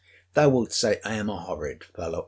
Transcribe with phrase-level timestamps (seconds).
[0.33, 2.19] Thou wilt say I am a horrid fellow!